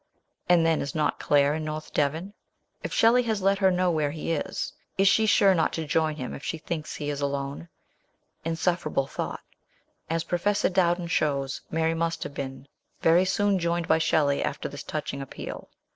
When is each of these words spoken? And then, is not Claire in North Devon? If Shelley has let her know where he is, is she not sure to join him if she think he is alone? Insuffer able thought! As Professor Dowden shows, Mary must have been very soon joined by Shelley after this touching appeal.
And 0.49 0.65
then, 0.65 0.81
is 0.81 0.95
not 0.95 1.19
Claire 1.19 1.53
in 1.53 1.63
North 1.63 1.93
Devon? 1.93 2.33
If 2.81 2.91
Shelley 2.91 3.21
has 3.21 3.43
let 3.43 3.59
her 3.59 3.69
know 3.69 3.91
where 3.91 4.09
he 4.09 4.31
is, 4.31 4.73
is 4.97 5.07
she 5.07 5.25
not 5.53 5.75
sure 5.75 5.83
to 5.83 5.87
join 5.87 6.15
him 6.15 6.33
if 6.33 6.43
she 6.43 6.57
think 6.57 6.87
he 6.89 7.11
is 7.11 7.21
alone? 7.21 7.69
Insuffer 8.43 8.89
able 8.89 9.05
thought! 9.05 9.41
As 10.09 10.23
Professor 10.23 10.69
Dowden 10.69 11.05
shows, 11.05 11.61
Mary 11.69 11.93
must 11.93 12.23
have 12.23 12.33
been 12.33 12.67
very 13.03 13.25
soon 13.25 13.59
joined 13.59 13.87
by 13.87 13.99
Shelley 13.99 14.41
after 14.43 14.67
this 14.67 14.81
touching 14.81 15.21
appeal. 15.21 15.69